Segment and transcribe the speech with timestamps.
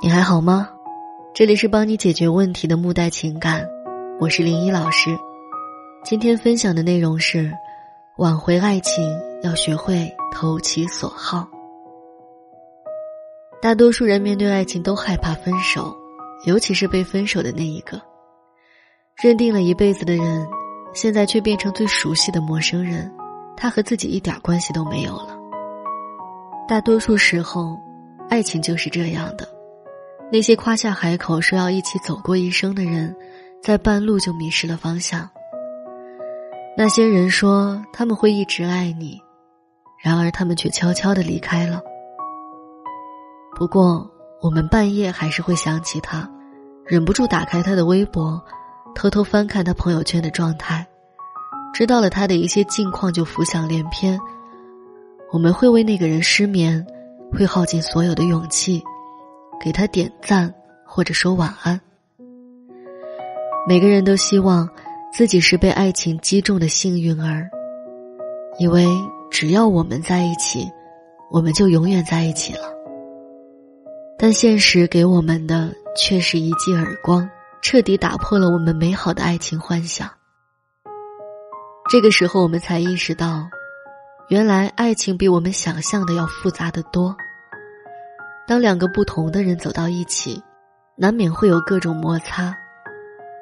[0.00, 0.70] 你还好吗？
[1.34, 3.68] 这里是帮你解决问题的木袋情感，
[4.20, 5.18] 我是林一老师。
[6.04, 7.52] 今天分享的内容是：
[8.18, 9.04] 挽回爱情
[9.42, 11.48] 要学会投其所好。
[13.60, 15.92] 大多数人面对爱情都害怕分手，
[16.46, 18.00] 尤其是被分手的那一个。
[19.16, 20.46] 认定了一辈子的人，
[20.92, 23.12] 现在却变成最熟悉的陌生人，
[23.56, 25.36] 他和自己一点关系都没有了。
[26.68, 27.76] 大多数时候，
[28.28, 29.48] 爱情就是这样的。
[30.32, 33.14] 那些夸下海口说要一起走过一生的人，
[33.62, 35.28] 在半路就迷失了方向。
[36.76, 39.20] 那些人说他们会一直爱你，
[40.02, 41.80] 然而他们却悄悄的离开了。
[43.54, 44.10] 不过，
[44.40, 46.28] 我们半夜还是会想起他，
[46.84, 48.42] 忍不住打开他的微博，
[48.94, 50.84] 偷偷翻看他朋友圈的状态，
[51.72, 54.18] 知道了他的一些近况就浮想联翩。
[55.30, 56.84] 我们会为那个人失眠，
[57.34, 58.82] 会耗尽所有的勇气。
[59.62, 60.52] 给他点赞，
[60.84, 61.80] 或者说晚安。
[63.66, 64.68] 每个人都希望
[65.10, 67.48] 自己是被爱情击中的幸运儿，
[68.58, 68.86] 以为
[69.30, 70.70] 只要我们在一起，
[71.30, 72.68] 我们就永远在一起了。
[74.18, 77.26] 但现实给我们的却是一记耳光，
[77.62, 80.10] 彻底打破了我们美好的爱情幻想。
[81.88, 83.48] 这个时候，我们才意识到，
[84.28, 87.16] 原来爱情比我们想象的要复杂的多。
[88.46, 90.42] 当两个不同的人走到一起，
[90.96, 92.54] 难免会有各种摩擦，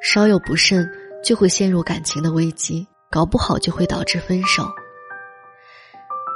[0.01, 0.89] 稍有不慎
[1.25, 4.65] 就会陷入感情的危机，搞不好就会导致分手。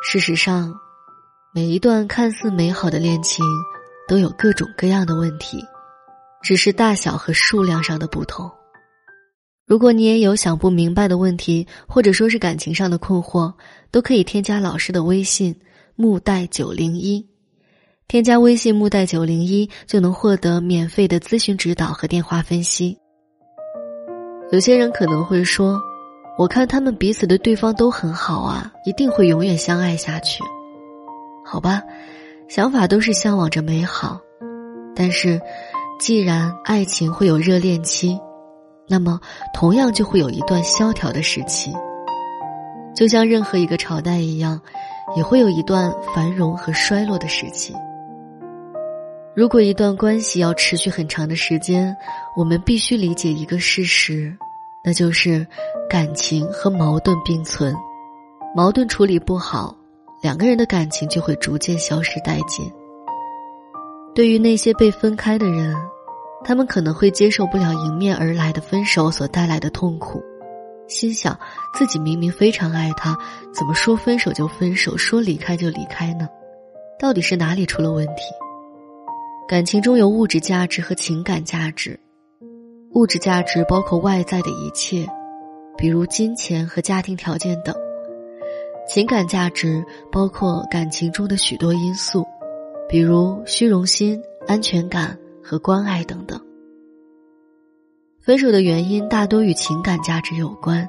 [0.03, 0.75] 事实上，
[1.55, 3.45] 每一段看似美好的恋情
[4.09, 5.65] 都有各种各样的问题，
[6.43, 8.51] 只是大小和数量上的不同。
[9.65, 13.53] 如果你也有想不明白的问题，或者说是感情上的困惑，
[13.91, 15.59] 都可以添加老师的微信
[15.95, 17.36] 木代九零一。
[18.09, 22.97] 添加微信木袋九零一就能获得免费的咨询指导和电话分析。
[24.53, 25.81] 有些人可能会说
[26.39, 30.41] ：“我看他们彼此的对方都很好啊，一定会永远相爱下去。”
[31.45, 31.83] 好吧，
[32.49, 34.21] 想法都是向往着美好，
[34.95, 35.41] 但是，
[35.99, 38.17] 既然爱情会有热恋期，
[38.87, 39.21] 那么
[39.53, 41.73] 同样就会有一段萧条的时期。
[42.95, 44.61] 就像任何一个朝代一样，
[45.17, 47.75] 也会有一段繁荣和衰落的时期。
[49.37, 51.95] 如果一段关系要持续很长的时间，
[52.35, 54.35] 我们必须理解一个事实，
[54.83, 55.47] 那就是
[55.91, 57.77] 感情和矛盾并存。
[58.55, 59.77] 矛盾处理不好，
[60.23, 62.73] 两个人的感情就会逐渐消失殆尽。
[64.15, 65.77] 对于那些被分开的人，
[66.43, 70.19] 他们可能会接受不了迎面而来的分手所带来的痛苦，
[70.89, 71.39] 心想
[71.75, 73.15] 自己明明非常爱他，
[73.53, 76.27] 怎么说分手就分手，说离开就离开呢？
[76.99, 78.23] 到底是哪里出了问题？
[79.49, 81.97] 感情中有物质价值和情感价值，
[82.95, 85.07] 物质价值包括外在的一切，
[85.79, 87.73] 比如金钱和家庭条件等；
[88.89, 92.27] 情感价值包括感情中的许多因素，
[92.89, 96.41] 比如虚荣心、安全感和关爱等等。
[98.21, 100.89] 分手的原因大多与情感价值有关，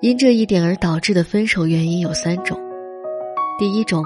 [0.00, 2.58] 因这一点而导致的分手原因有三种，
[3.58, 4.02] 第一种。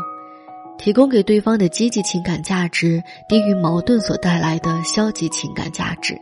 [0.78, 6.16] 提供给对方的积极情感价值低于矛盾所带来的消极情感价值。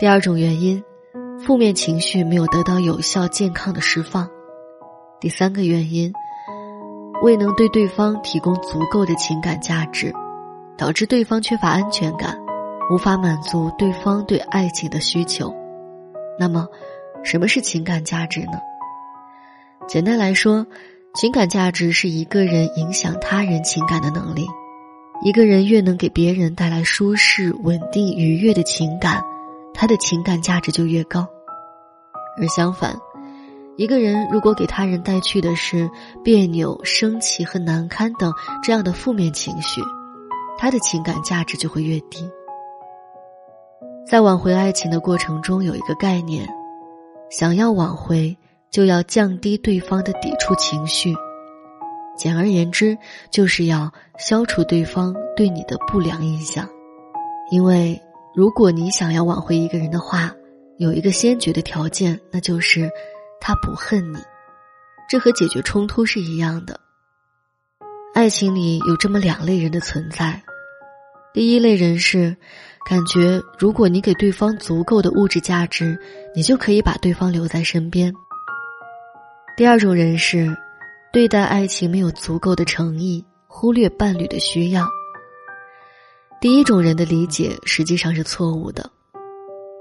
[0.00, 0.82] 第二种原因，
[1.38, 4.28] 负面情绪没有得到有效健康的释放。
[5.20, 6.12] 第三个原因，
[7.22, 10.12] 未能对对方提供足够的情感价值，
[10.76, 12.38] 导致对方缺乏安全感，
[12.90, 15.54] 无法满足对方对爱情的需求。
[16.38, 16.66] 那么，
[17.22, 18.58] 什么是情感价值呢？
[19.86, 20.66] 简单来说。
[21.20, 24.46] 情感价值是一个人影响他人情感的能力。
[25.20, 29.20] 一个人越能给别人带来舒适、稳定、愉悦的情感，
[29.74, 31.26] 他的情感价值就越高。
[32.40, 32.96] 而相反，
[33.76, 35.90] 一个人如果给他人带去的是
[36.22, 39.82] 别扭、生气和难堪等这样的负面情绪，
[40.56, 42.30] 他的情感价值就会越低。
[44.06, 46.48] 在挽回爱情的过程中，有一个概念：
[47.28, 48.38] 想要挽回。
[48.70, 51.14] 就要降低对方的抵触情绪，
[52.16, 52.96] 简而言之，
[53.30, 56.68] 就是要消除对方对你的不良印象。
[57.50, 58.00] 因为
[58.34, 60.34] 如果你想要挽回一个人的话，
[60.78, 62.90] 有一个先决的条件，那就是
[63.40, 64.18] 他不恨你。
[65.08, 66.78] 这和解决冲突是一样的。
[68.14, 70.42] 爱情里有这么两类人的存在，
[71.32, 72.36] 第一类人是
[72.84, 75.98] 感觉如果你给对方足够的物质价值，
[76.34, 78.12] 你就可以把对方留在身边。
[79.58, 80.56] 第二种人是，
[81.12, 84.86] 对待爱情没有足够的诚意，忽略伴侣的需要，
[86.40, 88.88] 第一种人的理解实际上是错误的。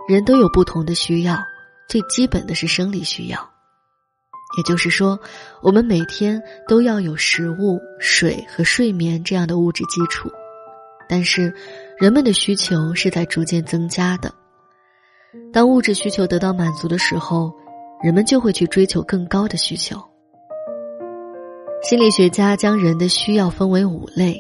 [0.10, 1.38] 人都有不同的需要，
[1.88, 3.38] 最基本的是生理需要。
[4.58, 5.20] 也就是说，
[5.62, 10.28] 我们每天都要有食物、水和睡眠这样的物质基础。
[11.08, 11.54] 但是，
[12.00, 14.34] 人们的需求是在逐渐增加的。
[15.54, 17.54] 当物质需求得到满足的时候，
[18.04, 19.98] 人们就会去追求更高的需求。
[21.84, 24.40] 心理学家将人的需要分为五类：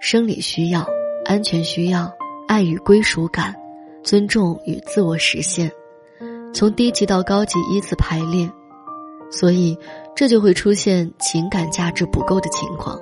[0.00, 0.86] 生理需要、
[1.24, 2.10] 安全需要、
[2.48, 3.54] 爱与归属感。
[4.02, 5.72] 尊重与自我实现，
[6.52, 8.46] 从低级到高级依次排列，
[9.30, 9.74] 所以
[10.14, 13.00] 这就会出现情感价值不够的情况。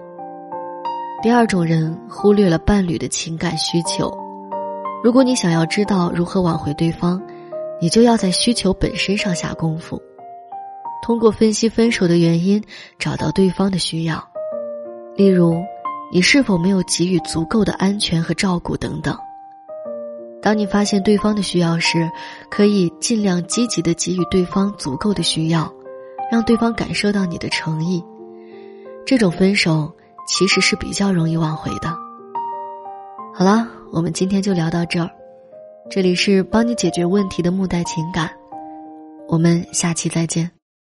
[1.21, 4.17] 第二种人忽略了伴侣的情感需求，
[5.03, 7.21] 如果你想要知道如何挽回对方，
[7.83, 10.01] 你就要在需求本身上下功夫，
[11.05, 12.63] 通过分析分手的原因，
[12.97, 14.23] 找到对方的需要，
[15.17, 15.61] 例如
[16.13, 19.19] 你是否没有给予足够的安全和照顾等等。
[20.41, 22.09] 当你发现对方的需要时，
[22.49, 25.69] 可以尽量积极的给予对方足够的需要，
[26.31, 28.01] 让对方感受到你的诚意。
[29.05, 29.93] 这种分手
[30.29, 31.93] 其实是比较容易挽回的。
[33.35, 35.11] 好了，我们今天就聊到这儿。
[35.91, 38.31] 这里是帮你解决问题的木袋情感，
[39.29, 40.51] 我们下期再见。